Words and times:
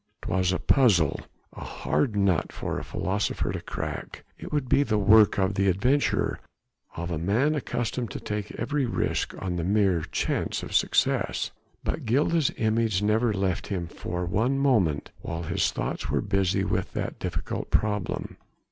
'Twas 0.23 0.51
a 0.51 0.57
puzzle, 0.57 1.19
a 1.53 1.63
hard 1.63 2.15
nut 2.15 2.51
for 2.51 2.79
a 2.79 2.83
philosopher 2.83 3.51
to 3.53 3.61
crack. 3.61 4.23
It 4.39 4.51
would 4.51 4.67
be 4.67 4.81
the 4.81 4.97
work 4.97 5.37
of 5.37 5.55
an 5.59 5.67
adventurer, 5.67 6.39
of 6.95 7.11
a 7.11 7.19
man 7.19 7.53
accustomed 7.53 8.09
to 8.09 8.19
take 8.19 8.49
every 8.53 8.87
risk 8.87 9.35
on 9.39 9.57
the 9.57 9.63
mere 9.63 10.01
chance 10.01 10.63
of 10.63 10.73
success. 10.73 11.51
But 11.83 12.05
Gilda's 12.05 12.51
image 12.57 13.03
never 13.03 13.31
left 13.31 13.67
him 13.67 13.85
for 13.85 14.25
one 14.25 14.57
moment 14.57 15.11
while 15.21 15.43
his 15.43 15.69
thoughts 15.71 16.09
were 16.09 16.21
busy 16.21 16.63
with 16.63 16.93
that 16.93 17.19
difficult 17.19 17.69
problem. 17.69 18.37